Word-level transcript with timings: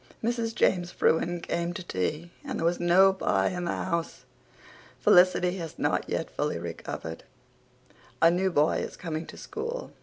Mrs. 0.23 0.55
James 0.55 0.89
Frewen 0.91 1.41
came 1.41 1.73
to 1.75 1.83
tea 1.83 2.31
and 2.43 2.57
there 2.57 2.65
was 2.65 2.79
no 2.79 3.13
pie 3.13 3.49
in 3.49 3.65
the 3.65 3.75
house. 3.75 4.25
Felicity 4.99 5.57
has 5.57 5.77
not 5.77 6.09
yet 6.09 6.31
fully 6.31 6.57
recovered. 6.57 7.23
A 8.19 8.31
new 8.31 8.49
boy 8.49 8.77
is 8.77 8.97
coming 8.97 9.27
to 9.27 9.37
school. 9.37 9.91